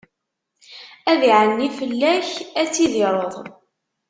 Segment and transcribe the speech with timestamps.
[1.11, 2.29] Ad iɛenni fell-ak,
[2.61, 3.35] ad tidireḍ.